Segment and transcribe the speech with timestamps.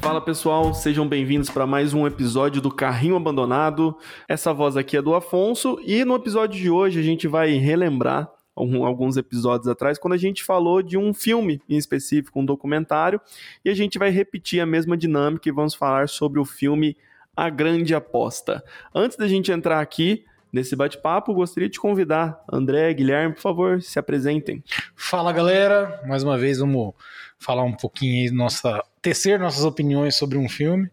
[0.00, 3.96] Fala pessoal, sejam bem-vindos para mais um episódio do Carrinho Abandonado.
[4.28, 8.28] Essa voz aqui é do Afonso e no episódio de hoje a gente vai relembrar
[8.54, 13.20] alguns episódios atrás, quando a gente falou de um filme em específico, um documentário,
[13.64, 16.96] e a gente vai repetir a mesma dinâmica e vamos falar sobre o filme
[17.34, 18.62] A Grande Aposta.
[18.94, 23.98] Antes da gente entrar aqui, Nesse bate-papo, gostaria de convidar André, Guilherme, por favor, se
[23.98, 24.62] apresentem.
[24.94, 26.92] Fala galera, mais uma vez vamos
[27.38, 30.90] falar um pouquinho aí, nossa, tecer nossas opiniões sobre um filme.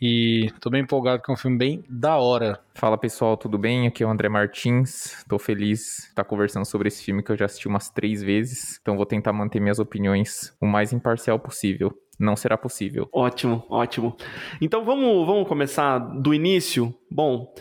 [0.00, 2.60] E tô bem empolgado que é um filme bem da hora.
[2.74, 3.86] Fala pessoal, tudo bem?
[3.86, 5.24] Aqui é o André Martins.
[5.28, 8.78] Tô feliz de estar conversando sobre esse filme que eu já assisti umas três vezes.
[8.80, 11.92] Então vou tentar manter minhas opiniões o mais imparcial possível.
[12.18, 13.08] Não será possível.
[13.12, 14.16] Ótimo, ótimo.
[14.60, 16.94] Então vamos, vamos começar do início.
[17.10, 17.52] Bom,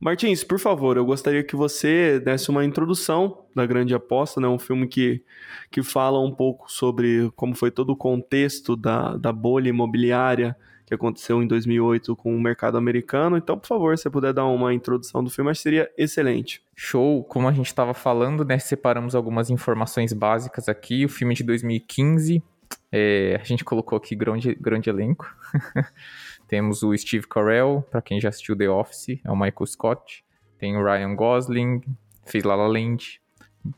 [0.00, 4.48] Martins, por favor, eu gostaria que você desse uma introdução da Grande Aposta, né?
[4.48, 5.22] Um filme que,
[5.70, 10.94] que fala um pouco sobre como foi todo o contexto da, da bolha imobiliária que
[10.94, 13.36] aconteceu em 2008 com o mercado americano.
[13.36, 16.62] Então, por favor, se você puder dar uma introdução do filme, acho que seria excelente.
[16.74, 17.24] Show!
[17.24, 18.58] Como a gente estava falando, né?
[18.58, 21.04] Separamos algumas informações básicas aqui.
[21.04, 22.42] O filme de 2015,
[22.92, 25.26] é, a gente colocou aqui grande, grande elenco.
[26.48, 30.24] Temos o Steve Carell, para quem já assistiu The Office, é o Michael Scott.
[30.58, 31.82] Tem o Ryan Gosling,
[32.26, 33.20] fez La La Land.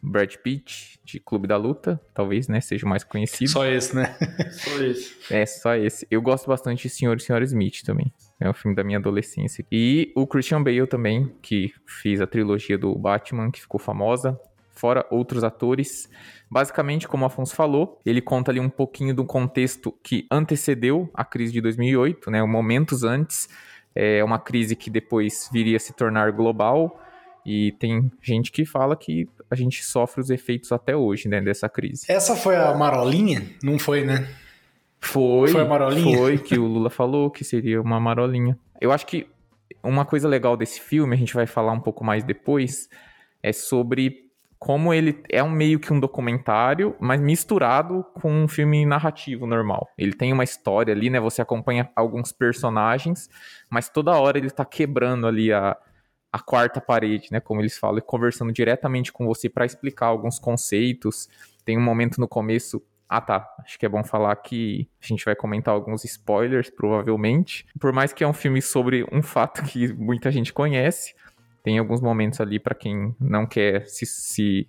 [0.03, 3.51] Brad Pitt, de Clube da Luta, talvez, né, seja o mais conhecido.
[3.51, 4.17] Só esse, né?
[4.51, 5.33] só esse.
[5.33, 6.07] É, só esse.
[6.11, 8.13] Eu gosto bastante de Senhor e Senhora Smith também.
[8.41, 9.65] É um filme da minha adolescência.
[9.71, 14.39] E o Christian Bale também, que fez a trilogia do Batman, que ficou famosa.
[14.77, 16.09] Fora outros atores.
[16.51, 21.25] Basicamente, como o Afonso falou, ele conta ali um pouquinho do contexto que antecedeu a
[21.25, 22.43] crise de 2008, né?
[22.45, 23.49] Momentos antes.
[23.95, 27.01] É uma crise que depois viria a se tornar global.
[27.45, 31.69] E tem gente que fala que a gente sofre os efeitos até hoje, né, dessa
[31.69, 32.05] crise.
[32.09, 33.43] Essa foi a marolinha?
[33.63, 34.29] Não foi, né?
[35.01, 35.49] Foi.
[35.49, 36.19] Foi a marolinha?
[36.19, 38.59] Foi, que o Lula falou que seria uma marolinha.
[38.81, 39.29] Eu acho que
[39.83, 42.91] uma coisa legal desse filme, a gente vai falar um pouco mais depois,
[43.43, 44.26] é sobre
[44.59, 49.89] como ele é um meio que um documentário, mas misturado com um filme narrativo normal.
[49.99, 51.21] Ele tem uma história ali, né?
[51.21, 53.29] Você acompanha alguns personagens,
[53.69, 55.77] mas toda hora ele tá quebrando ali a,
[56.33, 57.41] a quarta parede, né?
[57.41, 61.29] Como eles falam, conversando diretamente com você para explicar alguns conceitos.
[61.65, 62.83] Tem um momento no começo.
[63.09, 63.49] Ah, tá.
[63.61, 67.67] Acho que é bom falar que a gente vai comentar alguns spoilers, provavelmente.
[67.79, 71.15] Por mais que é um filme sobre um fato que muita gente conhece,
[71.67, 74.69] tem alguns momentos ali para quem não quer se, se,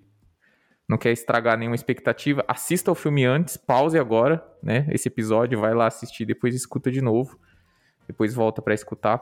[0.89, 4.87] não quer estragar nenhuma expectativa, assista o filme antes, pause agora, né?
[4.89, 7.39] Esse episódio, vai lá assistir, depois escuta de novo,
[8.07, 9.21] depois volta para escutar.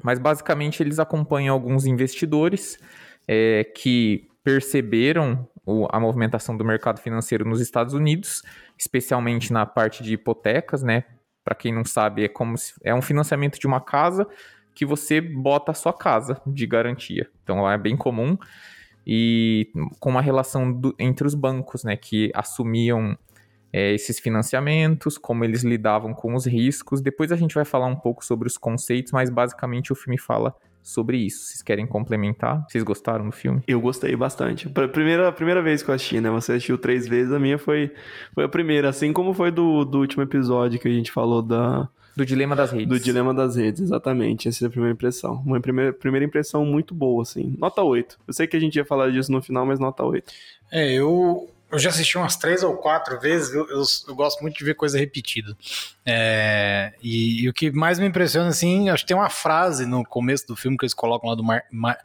[0.00, 2.78] Mas basicamente eles acompanham alguns investidores
[3.26, 8.44] é, que perceberam o, a movimentação do mercado financeiro nos Estados Unidos,
[8.78, 11.02] especialmente na parte de hipotecas, né?
[11.42, 14.24] Para quem não sabe, é como se, é um financiamento de uma casa
[14.74, 17.28] que você bota a sua casa de garantia.
[17.42, 18.36] Então lá é bem comum
[19.06, 23.16] e com uma relação do, entre os bancos, né, que assumiam
[23.72, 27.00] é, esses financiamentos, como eles lidavam com os riscos.
[27.00, 30.54] Depois a gente vai falar um pouco sobre os conceitos, mas basicamente o filme fala
[30.82, 31.44] sobre isso.
[31.44, 32.66] Vocês querem complementar?
[32.68, 33.62] Vocês gostaram do filme?
[33.66, 34.68] Eu gostei bastante.
[34.68, 36.28] A primeira, a primeira vez que eu assisti, né?
[36.30, 37.92] Você assistiu três vezes, a minha foi,
[38.34, 41.88] foi a primeira, assim como foi do, do último episódio que a gente falou da,
[42.14, 42.88] do Dilema das Redes.
[42.88, 44.48] Do Dilema das Redes, exatamente.
[44.48, 45.42] Essa é a primeira impressão.
[45.44, 47.54] Uma primeira, primeira impressão muito boa, assim.
[47.58, 48.18] Nota 8.
[48.26, 50.30] Eu sei que a gente ia falar disso no final, mas nota 8.
[50.70, 53.54] É, eu, eu já assisti umas três ou quatro vezes.
[53.54, 55.56] Eu, eu, eu gosto muito de ver coisa repetida.
[56.04, 60.04] É, e, e, o que mais me impressiona, assim, acho que tem uma frase no
[60.04, 61.98] começo do filme que eles colocam lá do Mar, Mar,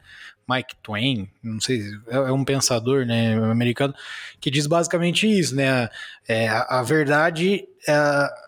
[0.50, 3.94] Mike Twain, não sei, é, é um pensador né, americano,
[4.40, 5.90] que diz basicamente isso, né?
[6.26, 7.68] É, a, a verdade.
[7.86, 8.47] É,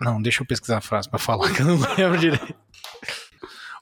[0.00, 2.54] não, deixa eu pesquisar a frase para falar, que eu não lembro direito.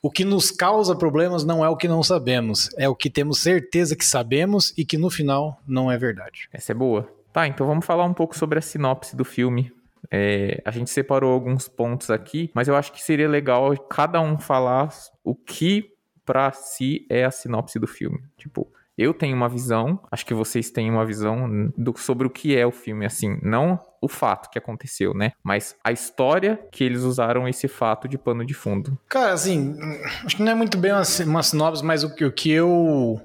[0.02, 3.38] O que nos causa problemas não é o que não sabemos, é o que temos
[3.38, 6.48] certeza que sabemos e que no final não é verdade.
[6.52, 7.08] Essa é boa.
[7.32, 9.72] Tá, então vamos falar um pouco sobre a sinopse do filme.
[10.10, 14.38] É, a gente separou alguns pontos aqui, mas eu acho que seria legal cada um
[14.38, 14.90] falar
[15.24, 15.90] o que
[16.24, 18.22] para si é a sinopse do filme.
[18.36, 22.56] Tipo, eu tenho uma visão, acho que vocês têm uma visão do, sobre o que
[22.56, 25.32] é o filme, assim, não o fato que aconteceu, né?
[25.42, 28.98] Mas a história que eles usaram esse fato de pano de fundo.
[29.08, 29.76] Cara, assim,
[30.24, 33.20] acho que não é muito bem uma, uma sinopse, mas o o que eu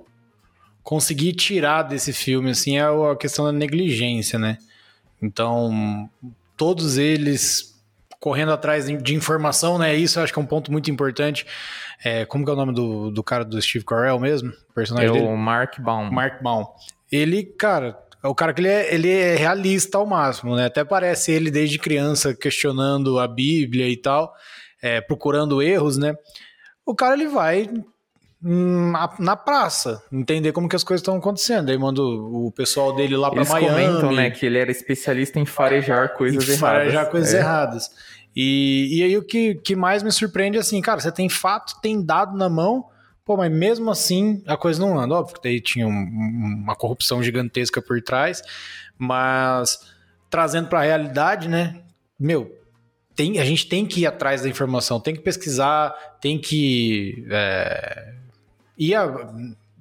[0.82, 4.58] consegui tirar desse filme, assim, é a questão da negligência, né?
[5.22, 6.10] Então,
[6.58, 7.69] todos eles
[8.20, 9.96] correndo atrás de informação, né?
[9.96, 11.46] Isso eu acho que é um ponto muito importante.
[12.04, 14.52] É, como que é o nome do, do cara do Steve Carell mesmo?
[14.76, 15.26] personagem é dele?
[15.26, 16.12] o Mark Baum.
[16.12, 16.66] Mark Baum.
[17.12, 20.66] Ele, cara, o cara que ele é, ele é realista ao máximo, né?
[20.66, 24.34] Até parece ele desde criança questionando a Bíblia e tal,
[24.82, 26.16] é, procurando erros, né?
[26.86, 27.70] O cara ele vai
[28.42, 31.70] na, na, praça, entender como que as coisas estão acontecendo.
[31.70, 33.66] Aí manda o, pessoal dele lá para Miami.
[33.66, 36.60] Eles comentam, né, que ele era especialista em farejar coisas em erradas.
[36.60, 37.38] Farejar coisas é.
[37.38, 37.90] erradas.
[38.36, 41.82] E, e aí o que, que mais me surpreende é assim, cara, você tem fato,
[41.82, 42.86] tem dado na mão,
[43.26, 45.16] pô, mas mesmo assim a coisa não anda.
[45.16, 48.42] Óbvio que daí tinha um, uma corrupção gigantesca por trás,
[48.98, 49.92] mas
[50.30, 51.82] trazendo para a realidade, né,
[52.18, 52.56] meu,
[53.16, 58.14] tem, a gente tem que ir atrás da informação, tem que pesquisar, tem que é,
[58.80, 59.34] ir, a,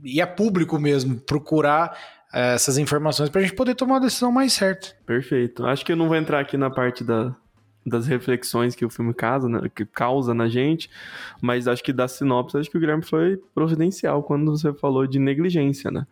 [0.03, 1.97] ir a público mesmo, procurar
[2.33, 4.89] é, essas informações para a gente poder tomar uma decisão mais certa.
[5.07, 5.65] Perfeito.
[5.65, 7.35] Acho que eu não vou entrar aqui na parte da,
[7.87, 10.91] das reflexões que o filme causa, né, que causa na gente,
[11.41, 15.19] mas acho que da sinopse, acho que o Guilherme foi providencial quando você falou de
[15.19, 16.07] negligência, né?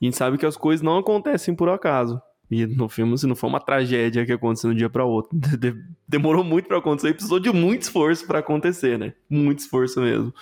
[0.00, 2.20] A gente sabe que as coisas não acontecem por acaso.
[2.50, 5.38] E no filme, assim, não foi uma tragédia que aconteceu de um dia para outro.
[6.08, 9.12] Demorou muito para acontecer e precisou de muito esforço para acontecer, né?
[9.28, 10.34] Muito esforço mesmo.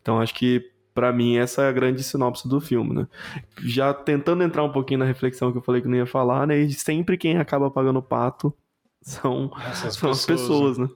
[0.00, 0.70] Então acho que
[1.00, 3.08] para mim essa é a grande sinopse do filme, né?
[3.64, 6.58] Já tentando entrar um pouquinho na reflexão que eu falei que não ia falar, né?
[6.58, 8.54] E sempre quem acaba pagando pato
[9.00, 9.50] são,
[9.92, 10.86] são as pessoas, né?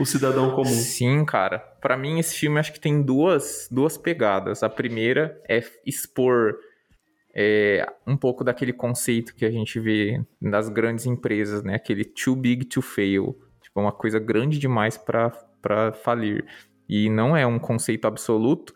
[0.00, 0.64] o cidadão comum.
[0.64, 1.60] Sim, cara.
[1.80, 4.64] Para mim esse filme acho que tem duas duas pegadas.
[4.64, 6.56] A primeira é expor
[7.32, 11.76] é, um pouco daquele conceito que a gente vê nas grandes empresas, né?
[11.76, 13.38] Aquele too big to fail.
[13.62, 16.44] Tipo, uma coisa grande demais para falir.
[16.88, 18.74] E não é um conceito absoluto,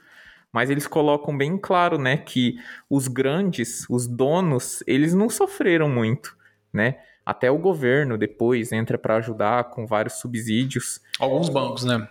[0.54, 2.56] mas eles colocam bem claro, né, que
[2.88, 6.36] os grandes, os donos, eles não sofreram muito,
[6.72, 6.98] né?
[7.26, 11.00] Até o governo depois entra para ajudar com vários subsídios.
[11.18, 12.06] Alguns bancos, né?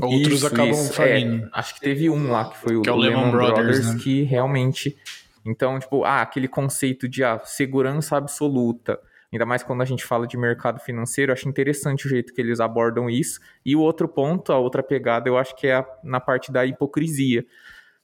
[0.00, 0.92] Outros isso, acabam isso.
[0.92, 1.46] falindo.
[1.46, 3.94] É, acho que teve um lá que foi o, que é o Lehman, Brothers, Brothers
[3.94, 4.00] né?
[4.00, 4.96] que realmente
[5.44, 9.00] então, tipo, ah, aquele conceito de ah, segurança absoluta.
[9.32, 12.60] Ainda mais quando a gente fala de mercado financeiro, acho interessante o jeito que eles
[12.60, 13.40] abordam isso.
[13.64, 16.64] E o outro ponto, a outra pegada, eu acho que é a, na parte da
[16.64, 17.44] hipocrisia.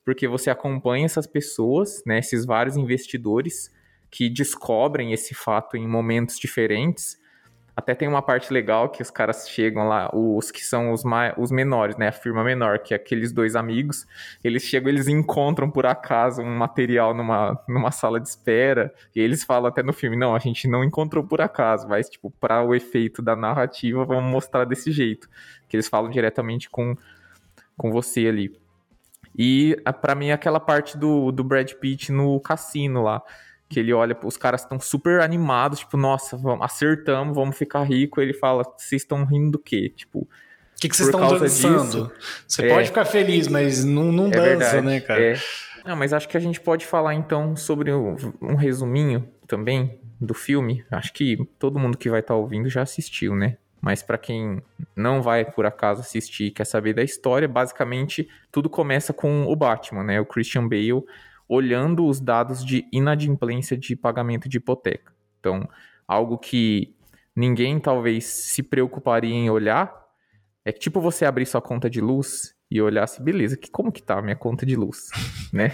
[0.04, 3.72] Porque você acompanha essas pessoas, né, esses vários investidores
[4.10, 7.18] que descobrem esse fato em momentos diferentes
[7.76, 11.34] até tem uma parte legal que os caras chegam lá, os que são os, mais,
[11.36, 12.08] os menores, né?
[12.08, 14.06] A firma menor, que é aqueles dois amigos.
[14.44, 18.94] Eles chegam, eles encontram por acaso um material numa, numa sala de espera.
[19.14, 22.30] E eles falam até no filme: não, a gente não encontrou por acaso, mas, tipo,
[22.30, 25.28] para o efeito da narrativa, vamos mostrar desse jeito.
[25.68, 26.96] Que eles falam diretamente com,
[27.76, 28.63] com você ali.
[29.36, 33.22] E para mim, aquela parte do, do Brad Pitt no cassino lá
[33.68, 38.20] que ele olha, os caras estão super animados, tipo, nossa, vamos, acertamos, vamos ficar rico.
[38.20, 39.92] Ele fala, vocês estão rindo do quê?
[39.96, 40.28] Tipo, o
[40.80, 42.12] que, que vocês estão dançando?
[42.46, 45.20] Você é, pode ficar feliz, mas não, não é dança, verdade, né, cara?
[45.20, 45.36] É.
[45.84, 50.34] Não, mas acho que a gente pode falar então sobre um, um resuminho também do
[50.34, 50.84] filme.
[50.90, 53.56] Acho que todo mundo que vai estar tá ouvindo já assistiu, né?
[53.84, 54.62] Mas para quem
[54.96, 59.54] não vai por acaso assistir e quer saber da história, basicamente tudo começa com o
[59.54, 60.18] Batman, né?
[60.18, 61.04] O Christian Bale
[61.46, 65.12] olhando os dados de inadimplência de pagamento de hipoteca.
[65.38, 65.68] Então,
[66.08, 66.96] algo que
[67.36, 69.94] ninguém talvez se preocuparia em olhar
[70.64, 73.92] é que tipo você abrir sua conta de luz e olhar assim, beleza, que como
[73.92, 75.10] que tá a minha conta de luz,
[75.52, 75.72] né?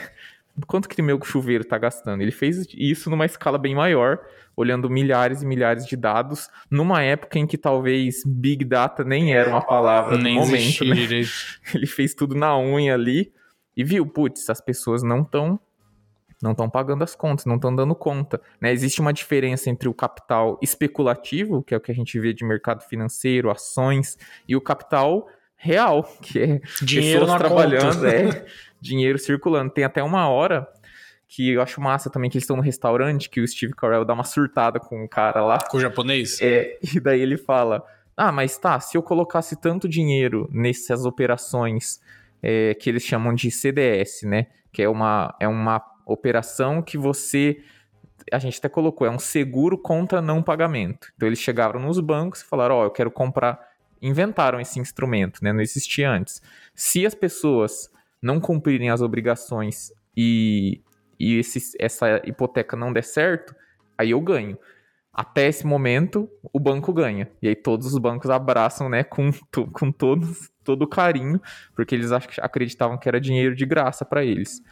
[0.67, 2.23] Quanto que meu chuveiro está gastando?
[2.23, 4.21] Ele fez isso numa escala bem maior,
[4.57, 9.49] olhando milhares e milhares de dados, numa época em que talvez Big Data nem era
[9.49, 10.85] uma palavra nem no momento.
[10.85, 10.97] Né?
[11.75, 13.33] Ele fez tudo na unha ali,
[13.77, 15.59] e viu, putz, as pessoas não estão
[16.43, 18.41] não estão pagando as contas, não estão dando conta.
[18.61, 18.73] Né?
[18.73, 22.47] Existe uma diferença entre o capital especulativo, que é o que a gente vê de
[22.47, 24.17] mercado financeiro, ações,
[24.49, 25.29] e o capital
[25.61, 28.47] real, que é dinheiro pessoas trabalhando, é
[28.81, 29.71] dinheiro circulando.
[29.71, 30.67] Tem até uma hora
[31.29, 34.15] que eu acho massa também que eles estão no restaurante, que o Steve Carell dá
[34.15, 35.59] uma surtada com o cara lá.
[35.71, 36.41] Com o japonês?
[36.41, 37.85] É, e daí ele fala:
[38.17, 42.01] Ah, mas tá, se eu colocasse tanto dinheiro nessas operações
[42.43, 44.47] é, que eles chamam de CDS, né?
[44.73, 47.61] Que é uma, é uma operação que você.
[48.33, 51.09] A gente até colocou, é um seguro contra não pagamento.
[51.17, 53.70] Então eles chegaram nos bancos e falaram: Ó, oh, eu quero comprar.
[54.03, 55.53] Inventaram esse instrumento, né?
[55.53, 56.43] Não existia antes.
[56.75, 57.91] Se as pessoas
[58.23, 60.81] não cumprirem as obrigações e,
[61.19, 63.55] e esse, essa hipoteca não der certo,
[63.97, 64.59] aí eu ganho.
[65.13, 67.29] Até esse momento, o banco ganha.
[67.43, 69.31] E aí todos os bancos abraçam, né, com,
[69.73, 71.41] com todos, todo carinho,
[71.75, 74.63] porque eles acreditavam que era dinheiro de graça para eles.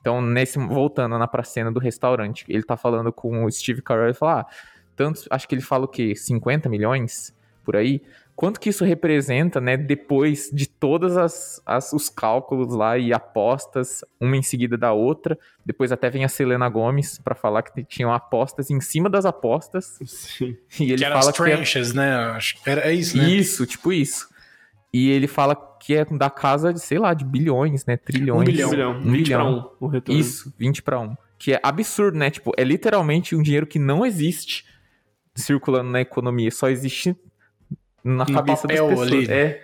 [0.00, 4.10] Então, nesse voltando na pra cena do restaurante, ele tá falando com o Steve Carell
[4.10, 4.46] e fala: ah,
[4.94, 6.14] tantos, acho que ele fala o quê?
[6.14, 8.02] 50 milhões por aí
[8.36, 14.04] quanto que isso representa, né, depois de todas as, as, os cálculos lá e apostas,
[14.20, 15.38] uma em seguida da outra.
[15.64, 19.98] Depois até vem a Selena Gomes para falar que tinham apostas em cima das apostas.
[20.04, 20.54] Sim.
[20.78, 22.38] E ele que era fala as que é, tranches, né?
[22.66, 23.28] Era, é isso, né?
[23.28, 24.28] isso, tipo isso.
[24.92, 28.48] E ele fala que é da casa de, sei lá, de bilhões, né, trilhões.
[28.48, 28.68] Um bilhão.
[28.68, 29.00] Um bilhão.
[29.00, 29.72] Um 20 pra bilhão.
[29.80, 30.20] 1 o retorno.
[30.20, 31.16] Isso, 20 para 1.
[31.38, 32.30] Que é absurdo, né?
[32.30, 34.64] Tipo, é literalmente um dinheiro que não existe
[35.34, 37.14] circulando na economia, só existe
[38.06, 39.12] na cabeça das papel pessoas.
[39.12, 39.30] ali.
[39.30, 39.62] É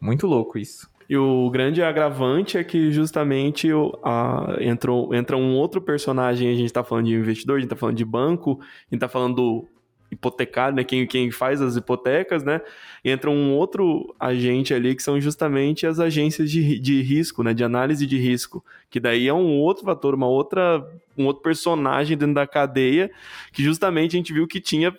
[0.00, 0.88] muito louco isso.
[1.08, 3.68] E o grande agravante é que justamente
[4.02, 7.76] a, entrou, entra um outro personagem, a gente tá falando de investidor, a gente tá
[7.76, 9.68] falando de banco, a gente tá falando do
[10.10, 10.84] hipotecário, né?
[10.84, 12.60] Quem, quem faz as hipotecas, né?
[13.04, 17.52] E entra um outro agente ali que são justamente as agências de, de risco, né?
[17.52, 18.64] De análise de risco.
[18.88, 20.86] Que daí é um outro fator, uma outra,
[21.18, 23.10] um outro personagem dentro da cadeia,
[23.52, 24.96] que justamente a gente viu que tinha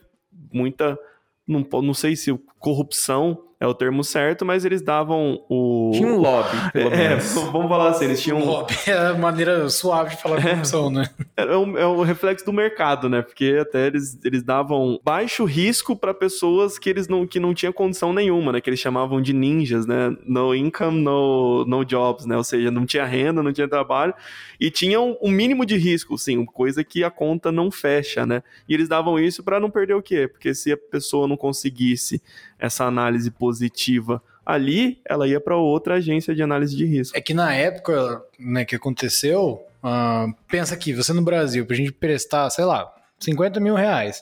[0.53, 0.98] muita.
[1.47, 5.91] Não, não sei se corrupção é o termo certo, mas eles davam o.
[5.93, 7.34] Tinha um lobby, pelo É, menos.
[7.34, 8.39] vamos falar assim, eles tinham.
[8.43, 11.10] Lobby é a maneira suave de falar corrupção, né?
[11.36, 13.22] É um, é um reflexo do mercado, né?
[13.22, 17.74] Porque até eles, eles davam baixo risco para pessoas que eles não, que não tinham
[17.74, 18.62] condição nenhuma, né?
[18.62, 20.15] Que eles chamavam de ninjas, né?
[20.25, 22.38] No income, no, no jobs, né?
[22.38, 24.13] Ou seja, não tinha renda, não tinha trabalho
[24.60, 28.41] e tinham um mínimo de risco, sim, coisa que a conta não fecha, né?
[28.69, 30.27] E eles davam isso para não perder o quê?
[30.27, 32.22] Porque se a pessoa não conseguisse
[32.59, 37.17] essa análise positiva ali, ela ia para outra agência de análise de risco.
[37.17, 41.91] É que na época né, que aconteceu, ah, pensa aqui, você no Brasil, pra gente
[41.91, 44.21] prestar, sei lá, 50 mil reais.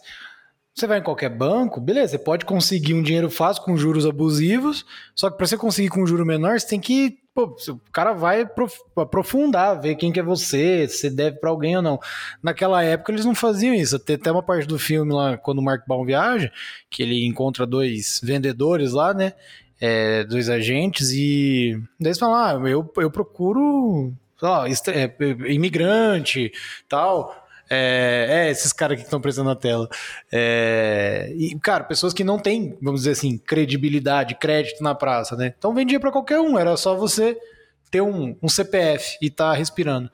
[0.73, 4.85] Você vai em qualquer banco, beleza, você pode conseguir um dinheiro fácil com juros abusivos,
[5.13, 7.19] só que para você conseguir com um juro menor, você tem que.
[7.33, 11.75] Pô, o cara vai prof- aprofundar, ver quem que é você, se deve para alguém
[11.75, 11.99] ou não.
[12.43, 13.97] Naquela época eles não faziam isso.
[13.97, 16.51] Tem até uma parte do filme lá, quando o Mark Baum viaja,
[16.89, 19.33] que ele encontra dois vendedores lá, né?
[19.81, 25.15] é, dois agentes, e eles falam: ah, eu, eu procuro sei lá, é,
[25.51, 26.51] imigrante
[26.87, 27.42] tal.
[27.69, 29.87] É, é, esses caras que estão presos na tela.
[30.31, 35.53] É, e, cara, pessoas que não têm, vamos dizer assim, credibilidade, crédito na praça, né?
[35.57, 37.37] Então vendia para qualquer um, era só você
[37.89, 40.09] ter um, um CPF e tá respirando.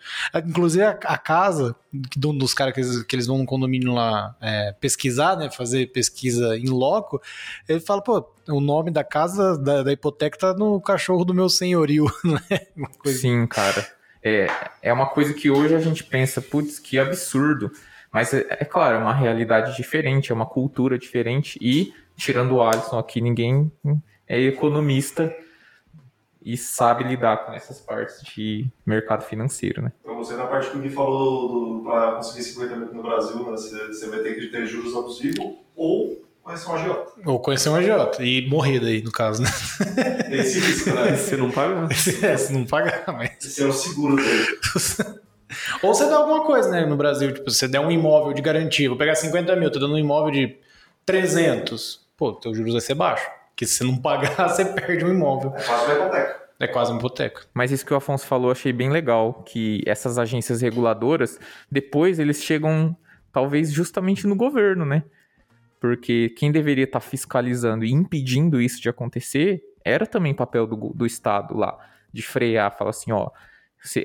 [0.46, 4.36] Inclusive a, a casa do- dos caras que, eles- que eles vão no condomínio lá
[4.42, 5.50] é, pesquisar, né?
[5.50, 7.22] Fazer pesquisa em loco,
[7.70, 11.48] ele fala, pô, o nome da casa da, da hipoteca tá no cachorro do meu
[11.50, 12.60] senhorio, né?
[13.06, 13.88] Sim, cara.
[14.24, 14.48] É,
[14.82, 17.72] é uma coisa que hoje a gente pensa, putz, que absurdo.
[18.12, 21.58] Mas é, é claro, é uma realidade diferente, é uma cultura diferente.
[21.62, 23.72] E, tirando o Alisson aqui, ninguém
[24.28, 25.34] é economista
[26.42, 29.92] e sabe lidar com essas partes de mercado financeiro, né?
[30.02, 33.88] Então você na parte que o falou para conseguir 50 mil no Brasil, né, você,
[33.88, 37.12] você vai ter que ter juros abusivos ou conhecer um agiota.
[37.26, 39.50] Ou conhecer um agiota e morrer daí, no caso, né?
[40.32, 41.16] Esse risco, né?
[41.16, 41.88] Se não paga.
[42.22, 43.32] É, se não pagar, mas.
[43.42, 44.48] Esse é o seguro dele.
[45.82, 48.88] Ou você dá alguma coisa, né, no Brasil, tipo, você der um imóvel de garantia,
[48.88, 50.58] vou pegar 50 mil, tô dando um imóvel de
[51.08, 53.28] 300, pô, teu juros vai ser baixo.
[53.50, 55.52] Porque se você não pagar, você perde um imóvel.
[55.56, 56.40] É quase uma hipoteca.
[56.60, 57.42] É quase uma hipoteca.
[57.52, 61.40] Mas isso que o Afonso falou, eu achei bem legal, que essas agências reguladoras,
[61.72, 62.96] depois eles chegam,
[63.34, 65.04] talvez, justamente no governo, né?
[65.80, 71.06] Porque quem deveria estar fiscalizando e impedindo isso de acontecer era também papel do, do
[71.06, 71.78] Estado lá,
[72.12, 73.30] de frear, falar assim, ó,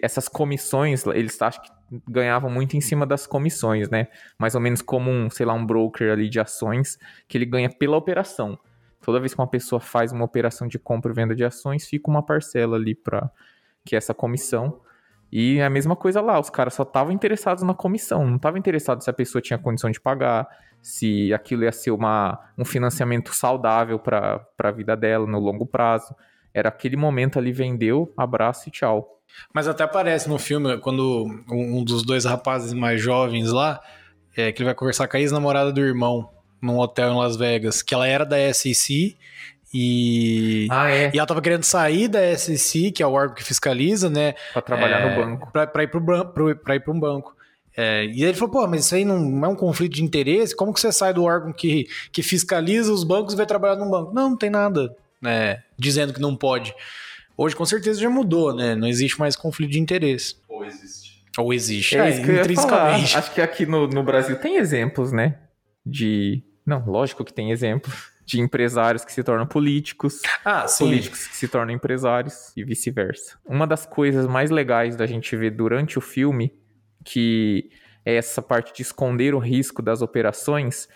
[0.00, 1.70] essas comissões, eles acham que
[2.08, 4.08] ganhavam muito em cima das comissões, né?
[4.38, 7.68] Mais ou menos como um, sei lá, um broker ali de ações, que ele ganha
[7.68, 8.58] pela operação.
[9.02, 12.10] Toda vez que uma pessoa faz uma operação de compra e venda de ações, fica
[12.10, 13.30] uma parcela ali para
[13.84, 14.80] que é essa comissão.
[15.36, 19.02] E a mesma coisa lá, os caras só estavam interessados na comissão, não estavam interessados
[19.02, 20.46] se a pessoa tinha condição de pagar,
[20.80, 26.14] se aquilo ia ser uma, um financiamento saudável para a vida dela no longo prazo.
[26.54, 29.20] Era aquele momento ali, vendeu, abraço e tchau.
[29.52, 33.80] Mas até aparece no filme, quando um um dos dois rapazes mais jovens lá,
[34.36, 36.30] é, que ele vai conversar com a ex-namorada do irmão,
[36.62, 39.16] num hotel em Las Vegas, que ela era da SEC
[39.74, 40.68] e...
[40.70, 44.08] Ah, é, E ela tava querendo sair da SEC, que é o órgão que fiscaliza,
[44.08, 44.34] né?
[44.52, 45.50] para trabalhar É, no banco.
[45.52, 47.34] Pra, pra ir pro, ban- pro, pra ir pra um banco.
[47.76, 50.54] É, e ele falou, pô, mas isso aí não é um conflito de interesse?
[50.54, 53.90] Como que você sai do órgão que, que fiscaliza os bancos e vai trabalhar num
[53.90, 54.14] banco?
[54.14, 56.72] Não, não tem nada né, dizendo que não pode.
[57.36, 58.76] Hoje, com certeza, já mudou, né?
[58.76, 60.36] Não existe mais conflito de interesse.
[60.48, 61.20] Ou existe.
[61.36, 62.38] Ou existe, É falar.
[62.38, 63.16] intrinsecamente.
[63.18, 65.34] Acho que aqui no, no Brasil tem exemplos, né?
[65.84, 66.42] De.
[66.64, 67.92] Não, lógico que tem exemplos.
[68.26, 73.38] De empresários que se tornam políticos, Ah, políticos que se tornam empresários e vice-versa.
[73.44, 76.52] Uma das coisas mais legais da gente ver durante o filme,
[77.04, 77.70] que
[78.04, 80.88] é essa parte de esconder o risco das operações,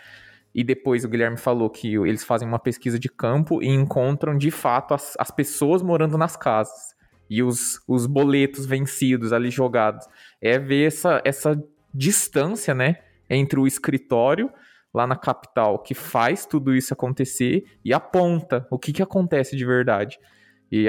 [0.54, 4.50] e depois o Guilherme falou que eles fazem uma pesquisa de campo e encontram de
[4.50, 6.97] fato as, as pessoas morando nas casas
[7.28, 10.06] e os, os boletos vencidos ali jogados.
[10.40, 14.50] É ver essa, essa distância, né, entre o escritório
[14.92, 19.64] lá na capital que faz tudo isso acontecer e aponta o que, que acontece de
[19.64, 20.18] verdade.
[20.71, 20.87] E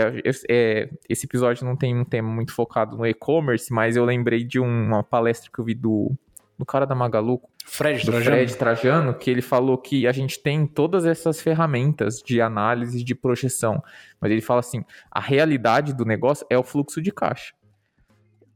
[0.50, 4.60] é, esse episódio não tem um tema muito focado no e-commerce, mas eu lembrei de
[4.60, 6.12] uma palestra que eu vi do,
[6.58, 8.26] do cara da Magalu, Fred Trajano.
[8.26, 13.16] Fred Trajano, que ele falou que a gente tem todas essas ferramentas de análise de
[13.16, 13.82] projeção,
[14.20, 17.54] mas ele fala assim: a realidade do negócio é o fluxo de caixa.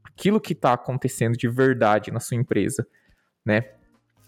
[0.02, 2.86] Aquilo que está acontecendo de verdade na sua empresa,
[3.44, 3.70] né?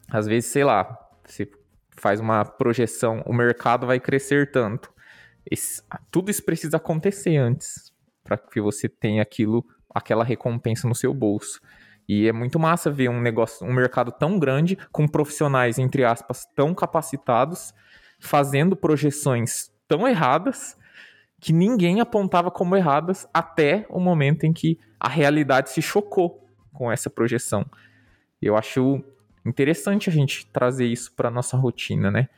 [0.08, 1.50] Às vezes, sei lá, você
[1.96, 4.92] faz uma projeção, o mercado vai crescer tanto.
[5.50, 7.92] Esse, tudo isso precisa acontecer antes
[8.22, 9.64] para que você tenha aquilo,
[9.94, 11.60] aquela recompensa no seu bolso.
[12.08, 16.46] E é muito massa ver um negócio, um mercado tão grande, com profissionais, entre aspas,
[16.54, 17.72] tão capacitados,
[18.18, 20.76] fazendo projeções tão erradas
[21.40, 26.90] que ninguém apontava como erradas até o momento em que a realidade se chocou com
[26.90, 27.64] essa projeção.
[28.40, 29.02] Eu acho
[29.48, 32.28] interessante a gente trazer isso para nossa rotina, né?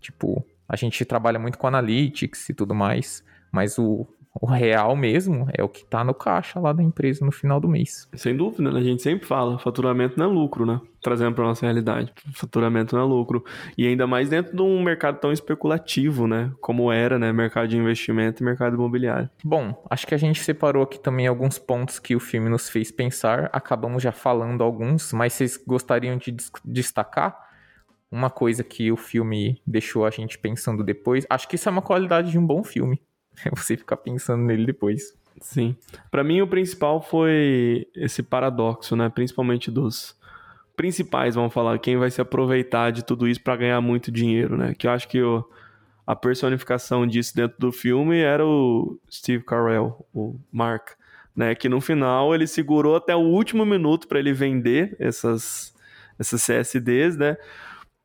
[0.00, 5.46] Tipo, a gente trabalha muito com analytics e tudo mais, mas o, o real mesmo
[5.52, 8.08] é o que tá no caixa lá da empresa no final do mês.
[8.14, 8.80] Sem dúvida, né?
[8.80, 10.80] A gente sempre fala, faturamento não é lucro, né?
[11.02, 12.12] Trazendo para nossa realidade.
[12.32, 13.44] Faturamento não é lucro.
[13.76, 16.50] E ainda mais dentro de um mercado tão especulativo, né?
[16.60, 17.30] Como era, né?
[17.30, 19.28] Mercado de investimento e mercado imobiliário.
[19.44, 22.90] Bom, acho que a gente separou aqui também alguns pontos que o filme nos fez
[22.90, 23.50] pensar.
[23.52, 26.34] Acabamos já falando alguns, mas vocês gostariam de
[26.64, 27.36] destacar?
[28.10, 31.26] Uma coisa que o filme deixou a gente pensando depois.
[31.28, 33.00] Acho que isso é uma qualidade de um bom filme
[33.44, 35.16] é você ficar pensando nele depois.
[35.40, 35.76] Sim.
[36.10, 39.08] Para mim, o principal foi esse paradoxo, né?
[39.08, 40.16] Principalmente dos
[40.76, 44.74] principais, vamos falar, quem vai se aproveitar de tudo isso para ganhar muito dinheiro, né?
[44.74, 45.18] Que eu acho que
[46.06, 50.90] a personificação disso dentro do filme era o Steve Carell, o Mark,
[51.34, 51.54] né?
[51.54, 55.74] Que no final ele segurou até o último minuto para ele vender essas,
[56.18, 57.36] essas CSDs, né?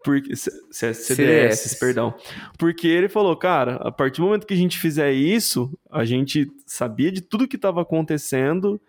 [0.04, 2.14] Porque, CDS, CDS, perdão.
[2.58, 6.50] Porque ele falou, cara, a partir do momento que a gente fizer isso, a gente
[6.66, 8.80] sabia de tudo que estava acontecendo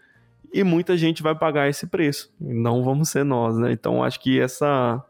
[0.52, 2.32] e muita gente vai pagar esse preço.
[2.40, 3.72] Não vamos ser nós, né?
[3.72, 5.02] Então acho que essa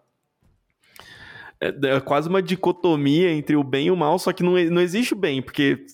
[1.60, 4.80] é, é quase uma dicotomia entre o bem e o mal, só que não, não
[4.80, 5.84] existe o bem, porque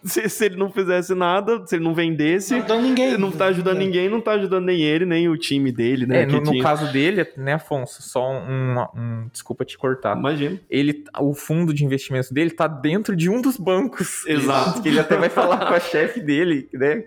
[0.04, 3.18] se, se, ele não fizesse nada, se ele não vendesse, não, tá ninguém.
[3.18, 3.78] não tá ajudando é.
[3.78, 6.22] ninguém, não tá ajudando nem ele, nem o time dele, né?
[6.22, 10.16] É, no, no caso dele, né, Afonso, só um, um, desculpa te cortar.
[10.16, 10.58] Imagina.
[10.68, 14.24] Ele, o fundo de investimentos dele tá dentro de um dos bancos.
[14.26, 14.82] Exato.
[14.82, 17.04] Que ele até vai falar com a chefe dele, né?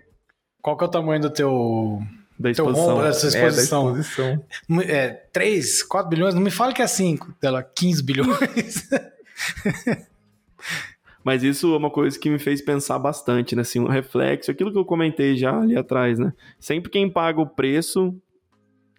[0.61, 2.01] Qual que é o tamanho do teu
[2.39, 2.95] da exposição.
[2.95, 3.89] Teu dessa exposição.
[3.89, 4.45] É, da exposição.
[4.81, 8.89] É, 3, 4 bilhões, não me fale que é 5, dela 15 bilhões.
[11.23, 13.61] Mas isso é uma coisa que me fez pensar bastante, né?
[13.61, 16.33] Assim, um reflexo, aquilo que eu comentei já ali atrás, né?
[16.59, 18.13] Sempre quem paga o preço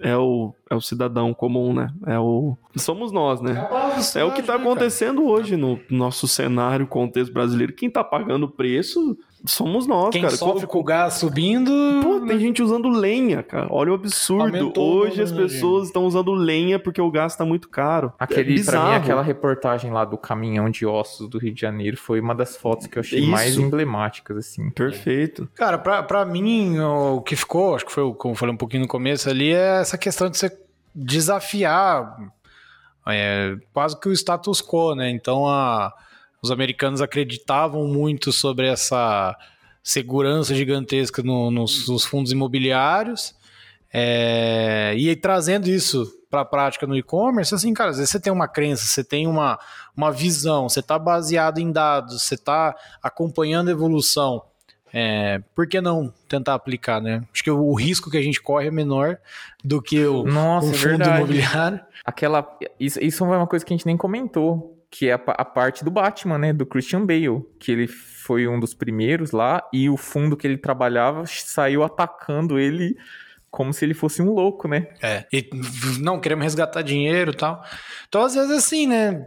[0.01, 1.89] é o, é o cidadão comum, né?
[2.07, 2.57] É o.
[2.77, 3.69] Somos nós, né?
[4.15, 7.73] É, é o que está acontecendo hoje no nosso cenário, contexto brasileiro.
[7.73, 10.37] Quem está pagando o preço somos nós, Quem cara.
[10.37, 11.71] sofre com o gás subindo.
[12.03, 13.67] Pô, tem gente usando lenha, cara.
[13.71, 14.43] Olha o absurdo.
[14.43, 18.13] Aumentou Hoje as pessoas estão usando lenha porque o gás tá muito caro.
[18.19, 21.97] Aquele, é pra mim, aquela reportagem lá do caminhão de ossos do Rio de Janeiro
[21.97, 23.31] foi uma das fotos que eu achei Isso.
[23.31, 24.71] mais emblemáticas, assim.
[24.71, 25.49] Perfeito.
[25.55, 28.83] Cara, pra, pra mim, o que ficou, acho que foi como eu falei um pouquinho
[28.83, 30.57] no começo ali, é essa questão de você
[30.95, 32.17] desafiar
[33.07, 35.11] é, quase que o status quo, né?
[35.11, 35.93] Então a
[36.45, 39.35] os americanos acreditavam muito sobre essa
[39.83, 43.35] segurança gigantesca no, nos, nos, fundos imobiliários.
[43.91, 48.21] É, e aí, trazendo isso para a prática no e-commerce, assim, cara, às vezes você
[48.21, 49.59] tem uma crença, você tem uma,
[49.97, 54.43] uma visão, você está baseado em dados, você está acompanhando a evolução.
[54.93, 57.23] É, por que não tentar aplicar, né?
[57.33, 59.17] Acho que o, o, risco que a gente corre é menor
[59.65, 61.17] do que o, Nossa, o é fundo verdade.
[61.17, 61.81] imobiliário.
[62.05, 62.47] Aquela,
[62.79, 65.85] isso, isso é uma coisa que a gente nem comentou que é a, a, parte
[65.85, 69.97] do Batman, né, do Christian Bale, que ele foi um dos primeiros lá e o
[69.97, 72.97] fundo que ele trabalhava saiu atacando ele
[73.51, 74.87] como se ele fosse um louco, né?
[75.03, 75.51] É, e
[75.99, 77.65] não queremos resgatar dinheiro e tal.
[78.09, 79.27] Então, às vezes assim, né,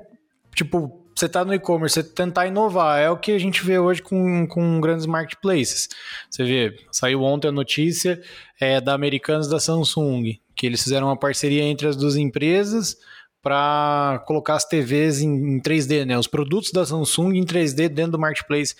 [0.55, 4.01] tipo, você tá no e-commerce, você tentar inovar, é o que a gente vê hoje
[4.01, 5.89] com, com grandes marketplaces.
[6.31, 8.21] Você vê, saiu ontem a notícia
[8.57, 12.95] é, da Americanas da Samsung, que eles fizeram uma parceria entre as duas empresas
[13.41, 16.17] para colocar as TVs em, em, 3D, né?
[16.17, 18.75] Os produtos da Samsung em 3D dentro do marketplace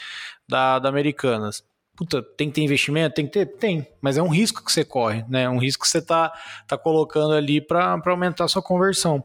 [0.47, 1.63] da, da Americanas.
[1.95, 3.15] Puta, tem que ter investimento?
[3.15, 3.45] Tem que ter?
[3.45, 3.87] Tem.
[3.99, 5.43] mas é um risco que você corre, né?
[5.43, 6.31] É um risco que você tá,
[6.67, 9.23] tá colocando ali para aumentar a sua conversão.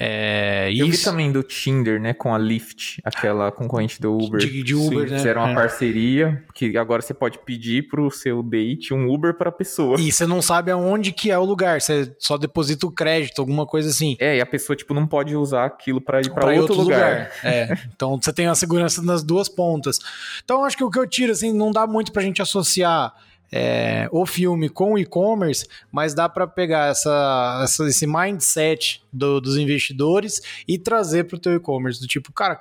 [0.00, 4.38] É, Eu vi isso- também do Tinder, né, com a Lyft, aquela concorrente do Uber.
[4.40, 5.16] de, de Uber, Sim, né?
[5.18, 5.54] Fizeram uma É.
[5.54, 9.96] parceria que agora você pode pedir pro seu date um Uber pra pessoa.
[9.98, 13.66] E você não sabe aonde que é o lugar, você só deposita o crédito, alguma
[13.66, 14.16] coisa assim.
[14.20, 16.76] É, e a pessoa, tipo, não pode usar aquilo pra ir pra, Pra ir outro,
[16.76, 17.32] lugar.
[17.42, 17.66] É,
[17.96, 19.98] então você tem a segurança nas duas pontas.
[20.44, 23.12] Então acho que o que eu tiro, assim, não dá muito pra gente associar
[23.50, 29.40] é, o filme com o e-commerce, mas dá pra pegar essa, essa- esse mindset do-
[29.40, 32.60] dos investidores e trazer pro teu e-commerce, do tipo, cara,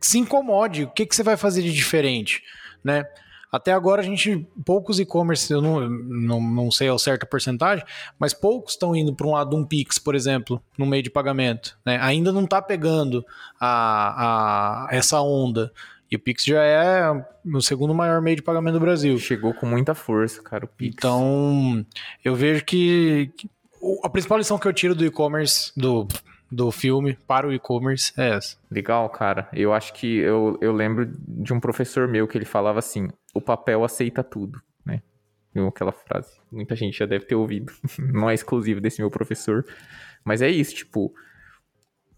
[0.00, 2.42] se incomode, o que, que você vai fazer de diferente,
[2.84, 3.04] né?
[3.50, 7.84] Até agora a gente, poucos e-commerce, eu não, não, não sei ao certo a porcentagem,
[8.18, 11.08] mas poucos estão indo para um lado de um Pix, por exemplo, no meio de
[11.10, 11.78] pagamento.
[11.86, 11.96] Né?
[12.02, 13.24] Ainda não está pegando
[13.58, 15.72] a, a, essa onda.
[16.10, 17.10] E o Pix já é
[17.44, 19.18] o segundo maior meio de pagamento do Brasil.
[19.18, 20.94] Chegou com muita força, cara, o Pix.
[20.96, 21.84] Então,
[22.24, 23.50] eu vejo que que
[24.02, 26.08] a principal lição que eu tiro do e-commerce, do,
[26.50, 28.56] do filme para o e-commerce é essa.
[28.70, 29.48] Legal, cara.
[29.52, 33.40] Eu acho que eu, eu lembro de um professor meu que ele falava assim: o
[33.40, 35.02] papel aceita tudo, né?
[35.68, 36.30] Aquela frase.
[36.50, 37.72] Muita gente já deve ter ouvido.
[37.98, 39.64] Não é exclusivo desse meu professor.
[40.24, 41.14] Mas é isso, tipo,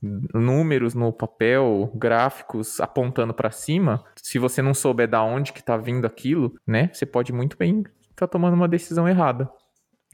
[0.02, 4.04] números no papel, gráficos apontando pra cima.
[4.16, 6.90] Se você não souber da onde que tá vindo aquilo, né?
[6.92, 9.50] Você pode muito bem estar tomando uma decisão errada.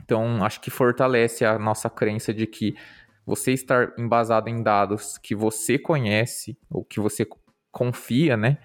[0.02, 2.74] Então, acho que fortalece a nossa crença de que
[3.26, 7.26] você estar embasado em dados que você conhece ou que você
[7.70, 8.58] confia, né?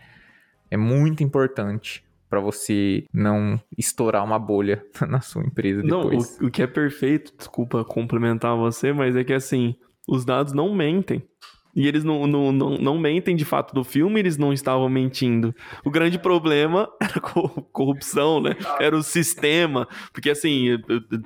[0.70, 6.38] É muito importante para você não estourar uma bolha na sua empresa Não, depois.
[6.40, 9.76] o, o que é perfeito, desculpa complementar você, mas é que assim,
[10.10, 11.24] os dados não mentem.
[11.76, 15.54] E eles não, não, não, não mentem de fato do filme, eles não estavam mentindo.
[15.86, 18.56] O grande problema era a co- corrupção, né?
[18.80, 19.88] Era o sistema.
[20.12, 20.78] Porque assim,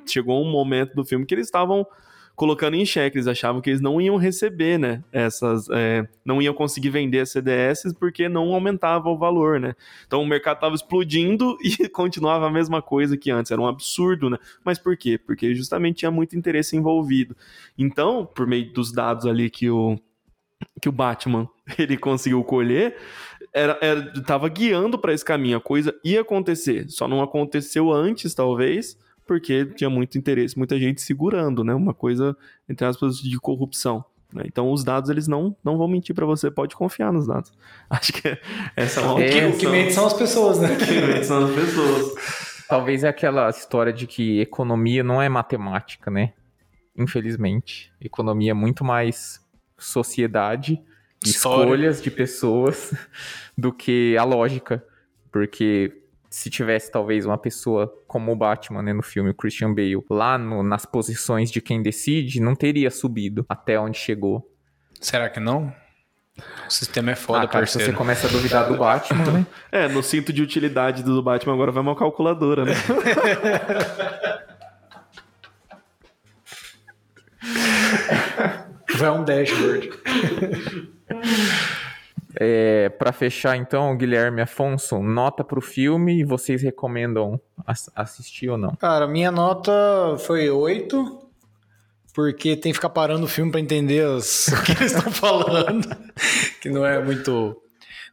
[0.06, 1.88] chegou um momento do filme que eles estavam
[2.36, 5.04] colocando em xeque, eles achavam que eles não iam receber, né?
[5.12, 5.70] Essas.
[5.70, 9.76] é, não iam conseguir vender as CDS porque não aumentava o valor, né?
[10.08, 13.52] Então o mercado estava explodindo e continuava a mesma coisa que antes.
[13.52, 14.38] Era um absurdo, né?
[14.64, 15.18] Mas por quê?
[15.18, 17.36] Porque justamente tinha muito interesse envolvido.
[17.78, 20.00] Então, por meio dos dados ali que o,
[20.82, 22.98] que o Batman ele conseguiu colher,
[23.54, 25.58] era, era, tava guiando para esse caminho.
[25.58, 26.90] A coisa ia acontecer.
[26.90, 31.74] Só não aconteceu antes, talvez, porque tinha muito interesse, muita gente segurando, né?
[31.74, 32.36] Uma coisa,
[32.68, 34.04] entre aspas, de corrupção.
[34.34, 34.44] né?
[34.46, 36.50] Então, os dados, eles não, não vão mentir para você.
[36.52, 37.52] Pode confiar nos dados.
[37.90, 38.38] Acho que
[38.76, 39.72] essa é uma É, O que, o que lição.
[39.72, 40.74] mente são as pessoas, né?
[40.74, 42.14] O que mente são as pessoas.
[42.68, 46.34] Talvez é aquela história de que economia não é matemática, né?
[46.98, 47.92] Infelizmente.
[48.02, 49.40] Economia é muito mais
[49.78, 50.82] sociedade,
[51.24, 51.64] História.
[51.64, 52.94] escolhas de pessoas
[53.58, 54.84] do que a lógica.
[55.32, 56.03] Porque
[56.36, 60.36] se tivesse talvez uma pessoa como o Batman, né, no filme, o Christian Bale, lá
[60.36, 64.52] no- nas posições de quem decide, não teria subido até onde chegou.
[65.00, 65.72] Será que não?
[66.68, 67.92] O sistema é foda, ah, cara, se parceiro.
[67.92, 69.46] você começa a duvidar do Batman, né?
[69.72, 72.74] É, no cinto de utilidade do Batman agora vai uma calculadora, né?
[78.98, 79.90] Vai um dashboard.
[82.40, 88.58] É, para fechar, então, Guilherme Afonso, nota pro filme e vocês recomendam ass- assistir ou
[88.58, 88.76] não?
[88.76, 89.72] Cara, minha nota
[90.20, 91.20] foi 8,
[92.14, 95.88] porque tem que ficar parando o filme pra entender as- o que eles estão falando,
[96.62, 97.60] que não é muito...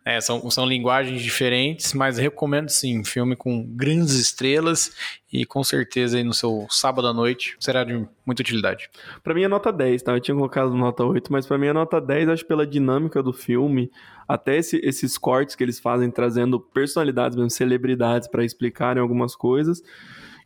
[0.04, 4.92] é, são, são linguagens diferentes, mas recomendo sim, filme com grandes estrelas
[5.32, 8.88] e com certeza aí no seu sábado à noite será de muita utilidade.
[9.22, 10.12] Pra mim é nota 10, tá?
[10.12, 13.32] Eu tinha colocado nota 8, mas pra mim é nota 10, acho pela dinâmica do
[13.32, 13.90] filme,
[14.26, 19.82] até esse- esses cortes que eles fazem trazendo personalidades, mesmo celebridades pra explicarem algumas coisas.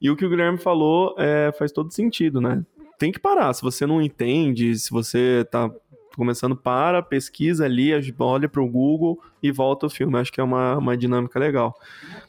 [0.02, 2.62] E o que o Guilherme falou é, faz todo sentido, né?
[2.98, 3.52] Tem que parar.
[3.54, 5.70] Se você não entende, se você tá
[6.16, 10.18] começando, para, pesquisa ali, olha pro Google e volta o filme.
[10.18, 11.74] Acho que é uma, uma dinâmica legal.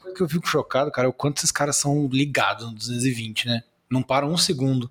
[0.08, 3.46] O que eu fico chocado, cara, é o quanto esses caras são ligados no 220,
[3.46, 3.62] né?
[3.90, 4.90] Não param um segundo.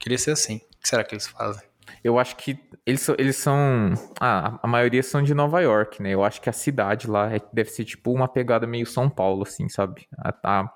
[0.00, 0.56] Queria ser assim.
[0.56, 1.62] O que será que eles fazem?
[2.04, 3.92] Eu acho que eles, são- eles são.
[4.20, 6.10] Ah, a maioria são de Nova York, né?
[6.14, 9.42] Eu acho que a cidade lá é- deve ser tipo uma pegada meio São Paulo,
[9.42, 10.06] assim, sabe?
[10.16, 10.72] A- a-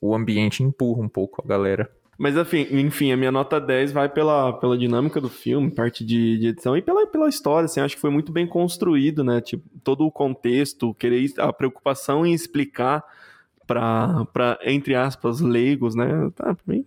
[0.00, 1.90] o ambiente empurra um pouco a galera.
[2.18, 6.36] Mas enfim, enfim, a minha nota 10 vai pela, pela dinâmica do filme, parte de,
[6.38, 9.40] de edição e pela, pela história, assim, acho que foi muito bem construído, né?
[9.40, 13.04] Tipo, todo o contexto, querer a preocupação em explicar
[13.66, 16.30] para para entre aspas leigos, né?
[16.34, 16.84] Tá, pra mim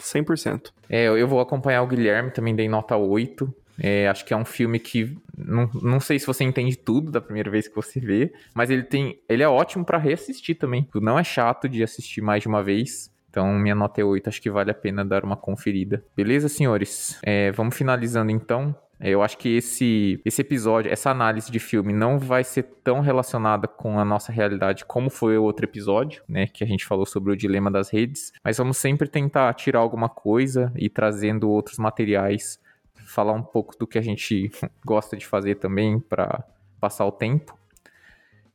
[0.00, 0.72] 100%.
[0.88, 3.54] É, eu vou acompanhar o Guilherme, também dei nota 8.
[3.82, 7.20] É, acho que é um filme que não, não sei se você entende tudo da
[7.20, 10.86] primeira vez que você vê, mas ele tem, ele é ótimo pra reassistir também.
[10.94, 13.10] Não é chato de assistir mais de uma vez.
[13.30, 16.04] Então, minha nota é 8, acho que vale a pena dar uma conferida.
[16.16, 17.18] Beleza, senhores?
[17.22, 18.74] É, vamos finalizando então.
[18.98, 23.00] É, eu acho que esse, esse episódio, essa análise de filme não vai ser tão
[23.00, 26.46] relacionada com a nossa realidade como foi o outro episódio, né?
[26.46, 28.30] Que a gente falou sobre o dilema das redes.
[28.44, 32.60] Mas vamos sempre tentar tirar alguma coisa e trazendo outros materiais,
[33.06, 34.50] falar um pouco do que a gente
[34.84, 36.44] gosta de fazer também para
[36.78, 37.59] passar o tempo.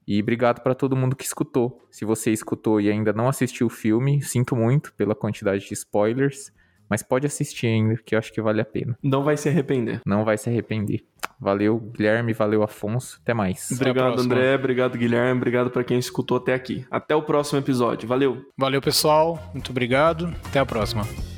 [0.07, 1.81] E obrigado para todo mundo que escutou.
[1.89, 6.51] Se você escutou e ainda não assistiu o filme, sinto muito pela quantidade de spoilers.
[6.89, 8.97] Mas pode assistir ainda, que eu acho que vale a pena.
[9.01, 10.01] Não vai se arrepender.
[10.05, 11.03] Não vai se arrepender.
[11.39, 13.19] Valeu, Guilherme, valeu, Afonso.
[13.21, 13.69] Até mais.
[13.71, 14.55] Obrigado, André.
[14.55, 15.37] Obrigado, Guilherme.
[15.37, 16.85] Obrigado para quem escutou até aqui.
[16.89, 18.07] Até o próximo episódio.
[18.07, 18.45] Valeu.
[18.57, 19.51] Valeu, pessoal.
[19.51, 20.33] Muito obrigado.
[20.45, 21.34] Até a próxima.